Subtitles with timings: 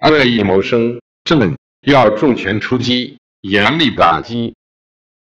[0.00, 1.56] 恶意谋生，朕
[1.86, 4.54] 要重拳出击，严厉打击。